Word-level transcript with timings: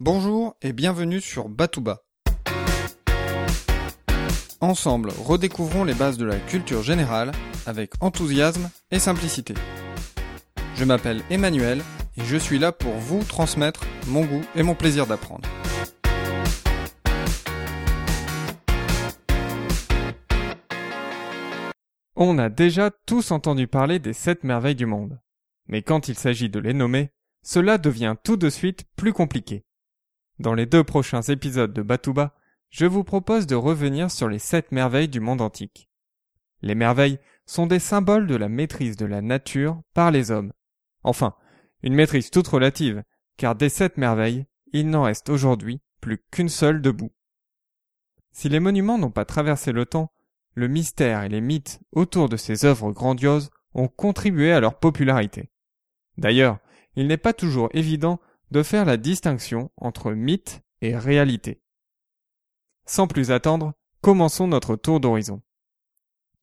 Bonjour 0.00 0.54
et 0.62 0.72
bienvenue 0.72 1.20
sur 1.20 1.48
Batouba. 1.48 2.04
Ensemble, 4.60 5.10
redécouvrons 5.10 5.82
les 5.82 5.92
bases 5.92 6.18
de 6.18 6.24
la 6.24 6.38
culture 6.38 6.84
générale 6.84 7.32
avec 7.66 7.94
enthousiasme 8.00 8.70
et 8.92 9.00
simplicité. 9.00 9.54
Je 10.76 10.84
m'appelle 10.84 11.24
Emmanuel 11.30 11.82
et 12.16 12.22
je 12.22 12.36
suis 12.36 12.60
là 12.60 12.70
pour 12.70 12.92
vous 12.92 13.24
transmettre 13.24 13.80
mon 14.06 14.24
goût 14.24 14.44
et 14.54 14.62
mon 14.62 14.76
plaisir 14.76 15.08
d'apprendre. 15.08 15.48
On 22.14 22.38
a 22.38 22.48
déjà 22.48 22.92
tous 23.04 23.32
entendu 23.32 23.66
parler 23.66 23.98
des 23.98 24.12
sept 24.12 24.44
merveilles 24.44 24.76
du 24.76 24.86
monde. 24.86 25.18
Mais 25.66 25.82
quand 25.82 26.06
il 26.06 26.14
s'agit 26.16 26.48
de 26.48 26.60
les 26.60 26.72
nommer, 26.72 27.10
cela 27.42 27.78
devient 27.78 28.14
tout 28.22 28.36
de 28.36 28.48
suite 28.48 28.84
plus 28.94 29.12
compliqué. 29.12 29.64
Dans 30.38 30.54
les 30.54 30.66
deux 30.66 30.84
prochains 30.84 31.22
épisodes 31.22 31.72
de 31.72 31.82
Batouba, 31.82 32.34
je 32.70 32.86
vous 32.86 33.02
propose 33.02 33.46
de 33.46 33.56
revenir 33.56 34.10
sur 34.10 34.28
les 34.28 34.38
sept 34.38 34.70
merveilles 34.70 35.08
du 35.08 35.20
monde 35.20 35.40
antique. 35.40 35.88
Les 36.62 36.74
merveilles 36.74 37.18
sont 37.44 37.66
des 37.66 37.78
symboles 37.78 38.26
de 38.26 38.36
la 38.36 38.48
maîtrise 38.48 38.96
de 38.96 39.06
la 39.06 39.20
nature 39.20 39.80
par 39.94 40.10
les 40.10 40.30
hommes. 40.30 40.52
Enfin, 41.02 41.34
une 41.82 41.94
maîtrise 41.94 42.30
toute 42.30 42.46
relative, 42.46 43.02
car 43.36 43.56
des 43.56 43.68
sept 43.68 43.96
merveilles, 43.96 44.46
il 44.72 44.90
n'en 44.90 45.04
reste 45.04 45.28
aujourd'hui 45.28 45.80
plus 46.00 46.18
qu'une 46.30 46.48
seule 46.48 46.82
debout. 46.82 47.10
Si 48.32 48.48
les 48.48 48.60
monuments 48.60 48.98
n'ont 48.98 49.10
pas 49.10 49.24
traversé 49.24 49.72
le 49.72 49.86
temps, 49.86 50.12
le 50.54 50.68
mystère 50.68 51.22
et 51.22 51.28
les 51.28 51.40
mythes 51.40 51.80
autour 51.92 52.28
de 52.28 52.36
ces 52.36 52.64
œuvres 52.64 52.92
grandioses 52.92 53.50
ont 53.74 53.88
contribué 53.88 54.52
à 54.52 54.60
leur 54.60 54.78
popularité. 54.78 55.50
D'ailleurs, 56.16 56.58
il 56.96 57.06
n'est 57.06 57.16
pas 57.16 57.32
toujours 57.32 57.70
évident 57.72 58.20
de 58.50 58.62
faire 58.62 58.84
la 58.84 58.96
distinction 58.96 59.70
entre 59.76 60.12
mythe 60.12 60.62
et 60.80 60.96
réalité. 60.96 61.60
Sans 62.86 63.06
plus 63.06 63.30
attendre, 63.30 63.74
commençons 64.00 64.48
notre 64.48 64.76
tour 64.76 65.00
d'horizon. 65.00 65.42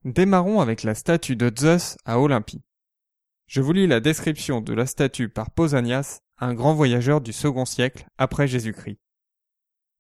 Démarrons 0.04 0.62
avec 0.62 0.84
la 0.84 0.94
statue 0.94 1.36
de 1.36 1.52
Zeus 1.58 1.98
à 2.06 2.20
Olympie. 2.20 2.62
Je 3.48 3.62
vous 3.62 3.74
lis 3.74 3.88
la 3.88 4.00
description 4.00 4.62
de 4.62 4.74
la 4.74 4.86
statue 4.86 5.30
par 5.30 5.50
Pausanias, 5.52 6.20
un 6.38 6.54
grand 6.54 6.76
voyageur 6.76 7.22
du 7.22 7.34
second 7.34 7.66
siècle 7.66 8.06
après 8.18 8.48
Jésus-Christ. 8.48 9.00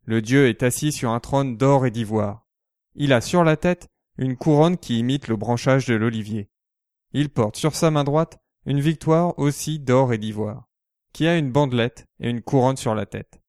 Le 0.06 0.22
dieu 0.22 0.48
est 0.48 0.62
assis 0.62 0.92
sur 0.92 1.10
un 1.10 1.20
trône 1.20 1.58
d'or 1.58 1.88
et 1.88 1.92
d'ivoire. 1.92 2.46
Il 2.94 3.14
a 3.14 3.22
sur 3.22 3.44
la 3.44 3.58
tête 3.58 3.88
une 4.18 4.38
couronne 4.38 4.78
qui 4.78 5.00
imite 5.00 5.28
le 5.28 5.36
branchage 5.36 5.88
de 5.88 5.96
l'olivier. 5.96 6.50
Il 7.14 7.30
porte 7.30 7.56
sur 7.56 7.76
sa 7.76 7.90
main 7.90 8.04
droite 8.04 8.38
une 8.66 8.80
victoire 8.80 9.38
aussi 9.40 9.80
d'or 9.80 10.14
et 10.14 10.18
d'ivoire 10.18 10.68
qui 11.16 11.28
a 11.28 11.38
une 11.38 11.50
bandelette 11.50 12.06
et 12.20 12.30
une 12.30 12.42
couronne 12.42 12.76
sur 12.76 12.94
la 12.94 13.06
tête. 13.06 13.40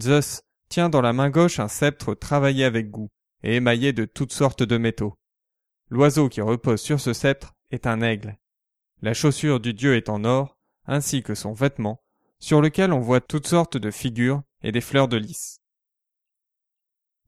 Zeus 0.00 0.40
tient 0.70 0.88
dans 0.88 1.02
la 1.02 1.12
main 1.12 1.28
gauche 1.28 1.60
un 1.60 1.68
sceptre 1.68 2.14
travaillé 2.14 2.64
avec 2.64 2.90
goût 2.90 3.10
et 3.42 3.56
émaillé 3.56 3.92
de 3.92 4.06
toutes 4.06 4.32
sortes 4.32 4.62
de 4.62 4.78
métaux. 4.78 5.12
L'oiseau 5.90 6.30
qui 6.30 6.40
repose 6.40 6.80
sur 6.80 6.98
ce 6.98 7.12
sceptre 7.12 7.52
est 7.70 7.86
un 7.86 8.00
aigle. 8.00 8.38
La 9.02 9.12
chaussure 9.12 9.60
du 9.60 9.74
dieu 9.74 9.96
est 9.96 10.08
en 10.08 10.24
or, 10.24 10.56
ainsi 10.86 11.22
que 11.22 11.34
son 11.34 11.52
vêtement, 11.52 12.00
sur 12.38 12.62
lequel 12.62 12.94
on 12.94 13.00
voit 13.00 13.20
toutes 13.20 13.48
sortes 13.48 13.76
de 13.76 13.90
figures 13.90 14.40
et 14.62 14.72
des 14.72 14.80
fleurs 14.80 15.08
de 15.08 15.18
lys. 15.18 15.60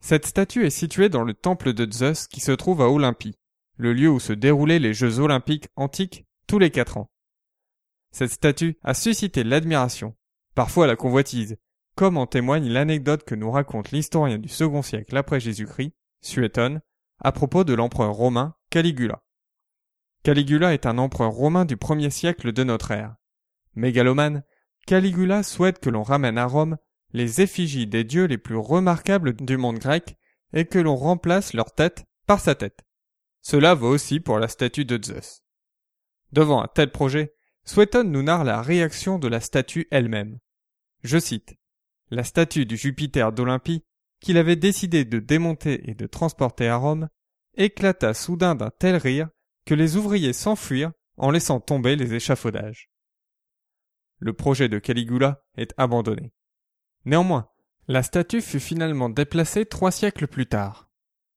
Cette 0.00 0.24
statue 0.24 0.64
est 0.64 0.70
située 0.70 1.10
dans 1.10 1.22
le 1.22 1.34
temple 1.34 1.74
de 1.74 1.86
Zeus 1.92 2.28
qui 2.28 2.40
se 2.40 2.52
trouve 2.52 2.80
à 2.80 2.88
Olympie, 2.88 3.36
le 3.76 3.92
lieu 3.92 4.08
où 4.08 4.20
se 4.20 4.32
déroulaient 4.32 4.78
les 4.78 4.94
Jeux 4.94 5.18
olympiques 5.18 5.68
antiques 5.76 6.24
tous 6.46 6.58
les 6.58 6.70
quatre 6.70 6.96
ans. 6.96 7.10
Cette 8.12 8.32
statue 8.32 8.78
a 8.82 8.94
suscité 8.94 9.44
l'admiration, 9.44 10.16
parfois 10.54 10.86
la 10.86 10.96
convoitise, 10.96 11.56
comme 11.94 12.16
en 12.16 12.26
témoigne 12.26 12.68
l'anecdote 12.68 13.24
que 13.24 13.34
nous 13.34 13.50
raconte 13.50 13.90
l'historien 13.90 14.38
du 14.38 14.48
second 14.48 14.82
siècle 14.82 15.16
après 15.16 15.40
Jésus-Christ, 15.40 15.92
Suétone, 16.20 16.80
à 17.18 17.32
propos 17.32 17.64
de 17.64 17.74
l'empereur 17.74 18.12
romain 18.12 18.54
Caligula. 18.70 19.22
Caligula 20.22 20.74
est 20.74 20.86
un 20.86 20.98
empereur 20.98 21.32
romain 21.32 21.64
du 21.64 21.76
premier 21.76 22.10
siècle 22.10 22.52
de 22.52 22.64
notre 22.64 22.90
ère. 22.90 23.16
Mégalomane, 23.74 24.42
Caligula 24.86 25.42
souhaite 25.42 25.78
que 25.78 25.90
l'on 25.90 26.02
ramène 26.02 26.38
à 26.38 26.46
Rome 26.46 26.76
les 27.12 27.40
effigies 27.40 27.86
des 27.86 28.04
dieux 28.04 28.26
les 28.26 28.38
plus 28.38 28.56
remarquables 28.56 29.34
du 29.34 29.56
monde 29.56 29.78
grec 29.78 30.16
et 30.52 30.64
que 30.64 30.78
l'on 30.78 30.96
remplace 30.96 31.54
leur 31.54 31.74
tête 31.74 32.04
par 32.26 32.40
sa 32.40 32.54
tête. 32.54 32.80
Cela 33.42 33.74
vaut 33.74 33.88
aussi 33.88 34.20
pour 34.20 34.38
la 34.38 34.48
statue 34.48 34.84
de 34.84 35.02
Zeus. 35.02 35.42
Devant 36.32 36.62
un 36.62 36.68
tel 36.68 36.90
projet, 36.90 37.34
Sweton 37.70 38.02
nous 38.02 38.24
narre 38.24 38.42
la 38.42 38.62
réaction 38.62 39.20
de 39.20 39.28
la 39.28 39.38
statue 39.38 39.86
elle-même. 39.92 40.40
Je 41.04 41.20
cite. 41.20 41.54
La 42.10 42.24
statue 42.24 42.66
du 42.66 42.76
Jupiter 42.76 43.30
d'Olympie, 43.30 43.84
qu'il 44.18 44.38
avait 44.38 44.56
décidé 44.56 45.04
de 45.04 45.20
démonter 45.20 45.88
et 45.88 45.94
de 45.94 46.08
transporter 46.08 46.66
à 46.66 46.74
Rome, 46.74 47.08
éclata 47.56 48.12
soudain 48.12 48.56
d'un 48.56 48.70
tel 48.70 48.96
rire 48.96 49.28
que 49.66 49.74
les 49.74 49.94
ouvriers 49.94 50.32
s'enfuirent 50.32 50.90
en 51.16 51.30
laissant 51.30 51.60
tomber 51.60 51.94
les 51.94 52.12
échafaudages. 52.12 52.90
Le 54.18 54.32
projet 54.32 54.68
de 54.68 54.80
Caligula 54.80 55.44
est 55.56 55.72
abandonné. 55.76 56.32
Néanmoins, 57.04 57.50
la 57.86 58.02
statue 58.02 58.42
fut 58.42 58.58
finalement 58.58 59.10
déplacée 59.10 59.64
trois 59.64 59.92
siècles 59.92 60.26
plus 60.26 60.46
tard. 60.46 60.90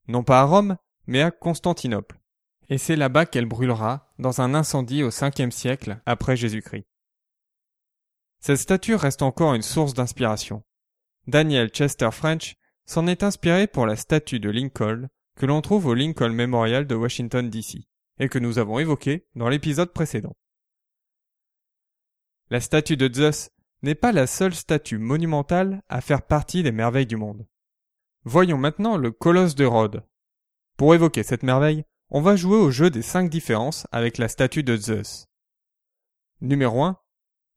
Non 0.07 0.23
pas 0.23 0.41
à 0.41 0.45
Rome, 0.45 0.77
mais 1.05 1.21
à 1.21 1.29
Constantinople 1.29 2.22
et 2.69 2.77
c'est 2.77 2.95
là-bas 2.95 3.25
qu'elle 3.25 3.45
brûlera 3.45 4.13
dans 4.19 4.41
un 4.41 4.53
incendie 4.53 5.03
au 5.03 5.11
5 5.11 5.51
siècle 5.51 6.01
après 6.05 6.35
Jésus-Christ. 6.35 6.85
Cette 8.39 8.57
statue 8.57 8.95
reste 8.95 9.21
encore 9.21 9.53
une 9.53 9.61
source 9.61 9.93
d'inspiration. 9.93 10.63
Daniel 11.27 11.69
Chester 11.69 12.11
French 12.11 12.55
s'en 12.85 13.07
est 13.07 13.23
inspiré 13.23 13.67
pour 13.67 13.85
la 13.85 13.95
statue 13.95 14.39
de 14.39 14.49
Lincoln 14.49 15.07
que 15.37 15.45
l'on 15.45 15.61
trouve 15.61 15.85
au 15.85 15.93
Lincoln 15.93 16.33
Memorial 16.33 16.85
de 16.85 16.95
Washington 16.95 17.49
DC 17.49 17.87
et 18.19 18.29
que 18.29 18.39
nous 18.39 18.59
avons 18.59 18.79
évoqué 18.79 19.25
dans 19.35 19.49
l'épisode 19.49 19.93
précédent. 19.93 20.35
La 22.49 22.59
statue 22.59 22.97
de 22.97 23.11
Zeus 23.11 23.49
n'est 23.81 23.95
pas 23.95 24.11
la 24.11 24.27
seule 24.27 24.53
statue 24.53 24.97
monumentale 24.97 25.81
à 25.89 26.01
faire 26.01 26.21
partie 26.21 26.63
des 26.63 26.71
merveilles 26.71 27.07
du 27.07 27.15
monde. 27.15 27.47
Voyons 28.25 28.57
maintenant 28.57 28.97
le 28.97 29.11
colosse 29.11 29.55
de 29.55 29.65
Rhodes. 29.65 30.05
Pour 30.77 30.93
évoquer 30.95 31.23
cette 31.23 31.43
merveille, 31.43 31.83
on 32.15 32.21
va 32.21 32.35
jouer 32.35 32.57
au 32.57 32.69
jeu 32.69 32.91
des 32.91 33.01
cinq 33.01 33.27
différences 33.27 33.87
avec 33.91 34.19
la 34.19 34.27
statue 34.27 34.61
de 34.61 34.77
Zeus. 34.77 35.25
Numéro 36.41 36.83
1. 36.83 36.99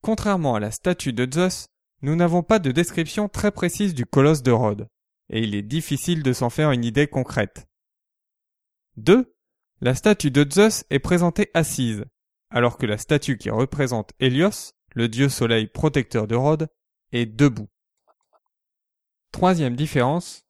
Contrairement 0.00 0.54
à 0.54 0.60
la 0.60 0.70
statue 0.70 1.12
de 1.12 1.30
Zeus, 1.30 1.66
nous 2.00 2.16
n'avons 2.16 2.42
pas 2.42 2.58
de 2.58 2.72
description 2.72 3.28
très 3.28 3.50
précise 3.50 3.92
du 3.92 4.06
colosse 4.06 4.42
de 4.42 4.52
Rhodes, 4.52 4.88
et 5.28 5.42
il 5.42 5.54
est 5.54 5.62
difficile 5.62 6.22
de 6.22 6.32
s'en 6.32 6.48
faire 6.48 6.70
une 6.70 6.86
idée 6.86 7.06
concrète. 7.06 7.66
2. 8.96 9.30
La 9.82 9.94
statue 9.94 10.30
de 10.30 10.50
Zeus 10.50 10.84
est 10.88 11.00
présentée 11.00 11.50
assise, 11.52 12.06
alors 12.48 12.78
que 12.78 12.86
la 12.86 12.96
statue 12.96 13.36
qui 13.36 13.50
représente 13.50 14.12
Hélios, 14.20 14.72
le 14.94 15.08
dieu 15.08 15.28
soleil 15.28 15.66
protecteur 15.66 16.26
de 16.26 16.34
Rhodes, 16.34 16.68
est 17.12 17.26
debout. 17.26 17.68
Troisième 19.32 19.76
différence, 19.76 20.46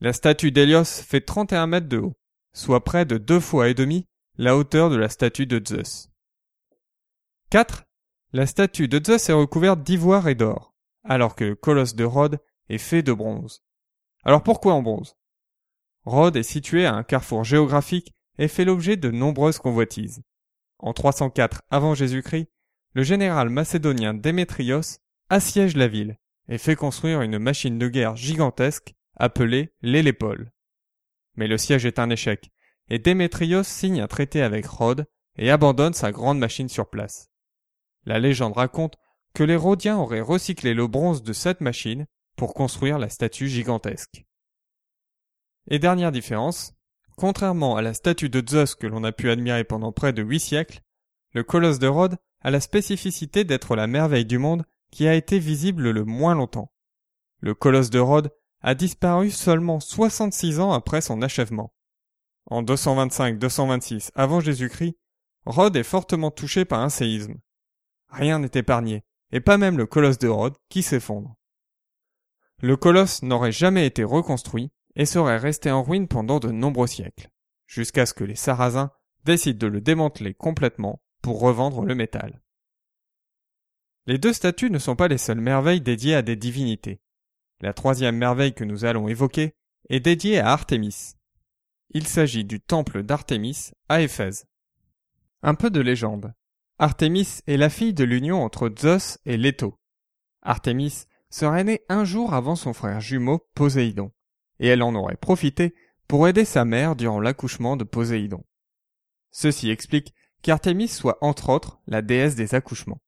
la 0.00 0.12
statue 0.12 0.50
d'Hélios 0.50 0.84
fait 0.84 1.20
31 1.20 1.68
mètres 1.68 1.88
de 1.88 1.98
haut, 1.98 2.16
soit 2.58 2.82
près 2.82 3.04
de 3.04 3.18
deux 3.18 3.38
fois 3.38 3.68
et 3.68 3.74
demi 3.74 4.04
la 4.36 4.56
hauteur 4.56 4.90
de 4.90 4.96
la 4.96 5.08
statue 5.08 5.46
de 5.46 5.62
Zeus. 5.64 6.10
4. 7.50 7.84
La 8.32 8.46
statue 8.46 8.88
de 8.88 9.00
Zeus 9.02 9.28
est 9.28 9.32
recouverte 9.32 9.84
d'ivoire 9.84 10.26
et 10.26 10.34
d'or, 10.34 10.74
alors 11.04 11.36
que 11.36 11.44
le 11.44 11.54
colosse 11.54 11.94
de 11.94 12.02
Rhodes 12.02 12.40
est 12.68 12.78
fait 12.78 13.02
de 13.02 13.12
bronze. 13.12 13.62
Alors 14.24 14.42
pourquoi 14.42 14.74
en 14.74 14.82
bronze? 14.82 15.16
Rhodes 16.04 16.36
est 16.36 16.42
situé 16.42 16.84
à 16.84 16.94
un 16.94 17.04
carrefour 17.04 17.44
géographique 17.44 18.12
et 18.38 18.48
fait 18.48 18.64
l'objet 18.64 18.96
de 18.96 19.12
nombreuses 19.12 19.58
convoitises. 19.58 20.22
En 20.80 20.92
304 20.92 21.62
avant 21.70 21.94
Jésus-Christ, 21.94 22.48
le 22.92 23.04
général 23.04 23.50
macédonien 23.50 24.14
Démétrios 24.14 24.98
assiège 25.30 25.76
la 25.76 25.86
ville 25.86 26.18
et 26.48 26.58
fait 26.58 26.76
construire 26.76 27.22
une 27.22 27.38
machine 27.38 27.78
de 27.78 27.86
guerre 27.86 28.16
gigantesque 28.16 28.96
appelée 29.14 29.72
l'Hélépole. 29.80 30.50
Mais 31.38 31.46
le 31.46 31.56
siège 31.56 31.86
est 31.86 32.00
un 32.00 32.10
échec, 32.10 32.50
et 32.88 32.98
Démétrios 32.98 33.62
signe 33.62 34.00
un 34.00 34.08
traité 34.08 34.42
avec 34.42 34.66
Rhodes 34.66 35.06
et 35.36 35.52
abandonne 35.52 35.92
sa 35.92 36.10
grande 36.10 36.40
machine 36.40 36.68
sur 36.68 36.90
place. 36.90 37.30
La 38.06 38.18
légende 38.18 38.54
raconte 38.54 38.96
que 39.34 39.44
les 39.44 39.54
Rhodiens 39.54 39.98
auraient 39.98 40.20
recyclé 40.20 40.74
le 40.74 40.88
bronze 40.88 41.22
de 41.22 41.32
cette 41.32 41.60
machine 41.60 42.08
pour 42.34 42.54
construire 42.54 42.98
la 42.98 43.08
statue 43.08 43.46
gigantesque. 43.46 44.24
Et 45.70 45.78
dernière 45.78 46.10
différence, 46.10 46.74
contrairement 47.16 47.76
à 47.76 47.82
la 47.82 47.94
statue 47.94 48.30
de 48.30 48.42
Zeus 48.44 48.74
que 48.74 48.88
l'on 48.88 49.04
a 49.04 49.12
pu 49.12 49.30
admirer 49.30 49.62
pendant 49.62 49.92
près 49.92 50.12
de 50.12 50.24
huit 50.24 50.40
siècles, 50.40 50.80
le 51.34 51.44
colosse 51.44 51.78
de 51.78 51.86
Rhodes 51.86 52.16
a 52.40 52.50
la 52.50 52.58
spécificité 52.58 53.44
d'être 53.44 53.76
la 53.76 53.86
merveille 53.86 54.26
du 54.26 54.38
monde 54.38 54.64
qui 54.90 55.06
a 55.06 55.14
été 55.14 55.38
visible 55.38 55.90
le 55.90 56.04
moins 56.04 56.34
longtemps. 56.34 56.72
Le 57.38 57.54
colosse 57.54 57.90
de 57.90 58.00
Rhodes 58.00 58.32
a 58.60 58.74
disparu 58.74 59.30
seulement 59.30 59.80
66 59.80 60.60
ans 60.60 60.72
après 60.72 61.00
son 61.00 61.22
achèvement. 61.22 61.72
En 62.46 62.62
225-226 62.62 64.10
avant 64.14 64.40
Jésus-Christ, 64.40 64.96
Rhodes 65.44 65.76
est 65.76 65.82
fortement 65.82 66.30
touché 66.30 66.64
par 66.64 66.80
un 66.80 66.88
séisme. 66.88 67.38
Rien 68.08 68.38
n'est 68.38 68.50
épargné, 68.54 69.04
et 69.32 69.40
pas 69.40 69.58
même 69.58 69.78
le 69.78 69.86
colosse 69.86 70.18
de 70.18 70.28
Rhodes 70.28 70.56
qui 70.68 70.82
s'effondre. 70.82 71.36
le 72.60 72.76
colosse 72.76 73.22
n'aurait 73.22 73.52
jamais 73.52 73.86
été 73.86 74.02
reconstruit 74.02 74.72
et 74.96 75.06
serait 75.06 75.36
resté 75.36 75.70
en 75.70 75.82
ruine 75.82 76.08
pendant 76.08 76.40
de 76.40 76.50
nombreux 76.50 76.88
siècles, 76.88 77.30
jusqu'à 77.66 78.04
ce 78.04 78.14
que 78.14 78.24
les 78.24 78.34
Sarrasins 78.34 78.90
décident 79.24 79.58
de 79.58 79.66
le 79.68 79.80
démanteler 79.80 80.34
complètement 80.34 81.00
pour 81.22 81.40
revendre 81.40 81.84
le 81.84 81.94
métal. 81.94 82.42
Les 84.06 84.18
deux 84.18 84.32
statues 84.32 84.70
ne 84.70 84.78
sont 84.78 84.96
pas 84.96 85.06
les 85.06 85.18
seules 85.18 85.40
merveilles 85.40 85.82
dédiées 85.82 86.14
à 86.14 86.22
des 86.22 86.34
divinités. 86.34 87.00
La 87.60 87.72
troisième 87.72 88.16
merveille 88.16 88.54
que 88.54 88.64
nous 88.64 88.84
allons 88.84 89.08
évoquer 89.08 89.54
est 89.88 90.00
dédiée 90.00 90.38
à 90.38 90.50
Artémis. 90.50 91.14
Il 91.90 92.06
s'agit 92.06 92.44
du 92.44 92.60
temple 92.60 93.02
d'Artémis 93.02 93.70
à 93.88 94.00
Éphèse. 94.00 94.46
Un 95.42 95.54
peu 95.54 95.70
de 95.70 95.80
légende. 95.80 96.32
Artémis 96.78 97.40
est 97.48 97.56
la 97.56 97.70
fille 97.70 97.94
de 97.94 98.04
l'union 98.04 98.44
entre 98.44 98.72
Zeus 98.78 99.18
et 99.24 99.36
Leto. 99.36 99.78
Artémis 100.42 101.06
serait 101.30 101.64
née 101.64 101.82
un 101.88 102.04
jour 102.04 102.32
avant 102.32 102.54
son 102.54 102.72
frère 102.72 103.00
jumeau 103.00 103.44
Poséidon, 103.54 104.12
et 104.60 104.68
elle 104.68 104.82
en 104.82 104.94
aurait 104.94 105.16
profité 105.16 105.74
pour 106.06 106.28
aider 106.28 106.44
sa 106.44 106.64
mère 106.64 106.94
durant 106.94 107.20
l'accouchement 107.20 107.76
de 107.76 107.84
Poséidon. 107.84 108.44
Ceci 109.32 109.70
explique 109.70 110.14
qu'Artémis 110.42 110.88
soit 110.88 111.18
entre 111.20 111.48
autres 111.48 111.80
la 111.88 112.02
déesse 112.02 112.36
des 112.36 112.54
accouchements. 112.54 113.00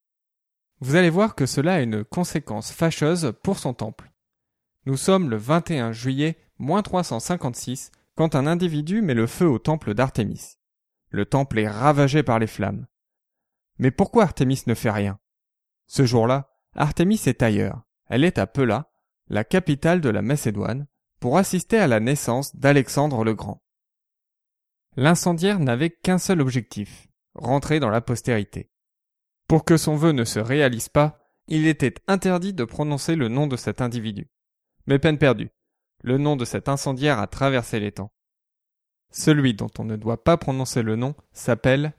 Vous 0.81 0.97
allez 0.97 1.11
voir 1.11 1.35
que 1.35 1.47
cela 1.47 1.75
a 1.75 1.81
une 1.81 2.05
conséquence 2.05 2.73
fâcheuse 2.73 3.33
pour 3.43 3.59
son 3.59 3.75
temple. 3.75 4.10
Nous 4.87 4.97
sommes 4.97 5.29
le 5.29 5.37
21 5.37 5.93
juillet 5.93 6.39
356 6.59 7.91
quand 8.15 8.35
un 8.35 8.47
individu 8.47 9.03
met 9.03 9.15
le 9.15 9.27
feu 9.27 9.47
au 9.47 9.59
temple 9.59 9.93
d'Artémis. 9.93 10.57
Le 11.11 11.27
temple 11.27 11.59
est 11.59 11.69
ravagé 11.69 12.23
par 12.23 12.39
les 12.39 12.47
flammes. 12.47 12.87
Mais 13.79 13.91
pourquoi 13.91 14.23
Artémis 14.23 14.63
ne 14.67 14.75
fait 14.75 14.91
rien? 14.91 15.19
Ce 15.87 16.07
jour-là, 16.07 16.51
Artémis 16.75 17.21
est 17.27 17.43
ailleurs. 17.43 17.83
Elle 18.07 18.25
est 18.25 18.39
à 18.39 18.47
Pella, 18.47 18.91
la 19.29 19.45
capitale 19.45 20.01
de 20.01 20.09
la 20.09 20.23
Macédoine, 20.23 20.87
pour 21.21 21.37
assister 21.37 21.79
à 21.79 21.87
la 21.87 22.01
naissance 22.01 22.57
d'Alexandre 22.57 23.25
le 23.25 23.35
Grand. 23.35 23.63
L'incendiaire 24.97 25.61
n'avait 25.61 25.91
qu'un 25.91 26.19
seul 26.19 26.41
objectif, 26.41 27.09
rentrer 27.35 27.81
dans 27.81 27.91
la 27.91 28.01
postérité. 28.01 28.71
Pour 29.47 29.65
que 29.65 29.77
son 29.77 29.97
vœu 29.97 30.13
ne 30.13 30.25
se 30.25 30.39
réalise 30.39 30.89
pas, 30.89 31.19
il 31.49 31.67
était 31.67 31.95
interdit 32.07 32.55
de 32.55 32.65
prononcer 32.65 33.15
le 33.15 33.29
nom 33.29 33.47
de 33.47 33.57
cet 33.57 33.81
individu. 33.81 34.31
Mais 34.91 34.99
peine 34.99 35.19
perdue. 35.19 35.53
Le 36.03 36.19
nom 36.19 36.35
de 36.35 36.45
cet 36.45 36.69
incendiaire 36.69 37.21
a 37.21 37.29
traversé 37.29 37.79
les 37.79 37.93
temps. 37.93 38.13
Celui 39.13 39.55
dont 39.55 39.71
on 39.79 39.85
ne 39.85 39.95
doit 39.95 40.25
pas 40.25 40.37
prononcer 40.37 40.83
le 40.83 40.97
nom 40.97 41.15
s'appelle 41.33 41.95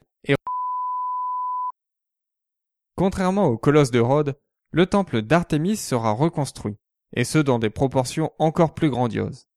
Contrairement 2.98 3.46
au 3.46 3.58
colosse 3.58 3.92
de 3.92 4.02
Rhodes, 4.02 4.38
le 4.72 4.88
temple 4.88 5.22
d'Artémis 5.22 5.78
sera 5.78 6.12
reconstruit, 6.12 6.76
et 7.14 7.24
ce 7.24 7.38
dans 7.38 7.60
des 7.60 7.70
proportions 7.70 8.34
encore 8.40 8.74
plus 8.74 8.90
grandioses. 8.90 9.48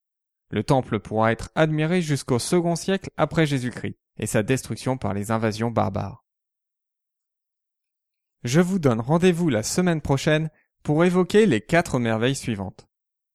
Le 0.51 0.63
temple 0.63 1.01
pourra 1.01 1.33
être 1.33 1.51
admiré 1.57 2.03
jusqu'au 2.03 2.39
second 2.39 2.77
siècle 2.77 3.11
après 3.17 3.47
Jésus-Christ 3.47 3.97
et 4.17 4.27
sa 4.27 4.45
destruction 4.45 4.97
par 4.97 5.13
les 5.13 5.33
invasions 5.33 5.73
barbares. 5.73 6.25
Je 8.45 8.61
vous 8.61 8.79
donne 8.79 9.01
rendez-vous 9.01 9.49
la 9.49 9.65
semaine 9.65 10.01
prochaine 10.01 10.51
pour 10.85 11.05
évoquer 11.05 11.47
les 11.47 11.61
quatre 11.61 11.99
merveilles 11.99 12.37
suivantes. 12.37 12.87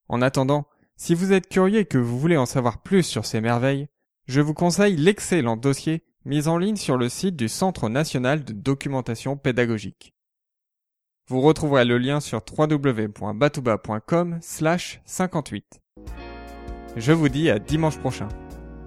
En 0.10 0.22
attendant, 0.22 0.66
si 0.98 1.14
vous 1.14 1.32
êtes 1.32 1.48
curieux 1.48 1.80
et 1.80 1.86
que 1.86 1.98
vous 1.98 2.20
voulez 2.20 2.36
en 2.36 2.46
savoir 2.46 2.82
plus 2.82 3.04
sur 3.04 3.26
ces 3.26 3.40
merveilles, 3.40 3.88
je 4.28 4.42
vous 4.42 4.54
conseille 4.54 4.98
l'excellent 4.98 5.56
dossier 5.56 6.04
mis 6.26 6.48
en 6.48 6.58
ligne 6.58 6.76
sur 6.76 6.98
le 6.98 7.08
site 7.10 7.36
du 7.36 7.48
Centre 7.48 7.88
national 7.90 8.44
de 8.44 8.54
documentation 8.54 9.38
pédagogique. 9.38 10.14
Vous 11.28 11.42
retrouverez 11.42 11.86
le 11.86 12.00
lien 12.00 12.20
sur 12.20 12.42
www.batouba.com 12.58 14.40
slash 14.42 15.02
58. 15.06 15.80
Je 16.96 17.12
vous 17.12 17.30
dis 17.30 17.50
à 17.50 17.60
dimanche 17.60 17.98
prochain. 18.00 18.28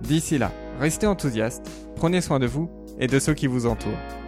D'ici 0.03 0.39
là, 0.39 0.53
restez 0.81 1.07
enthousiastes, 1.07 1.71
prenez 1.95 2.21
soin 2.21 2.41
de 2.41 2.47
vous 2.47 2.69
et 2.99 3.07
de 3.07 3.19
ceux 3.21 3.35
qui 3.35 3.47
vous 3.47 3.67
entourent. 3.67 4.22